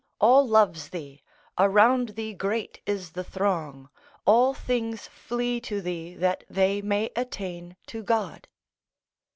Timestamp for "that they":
6.15-6.81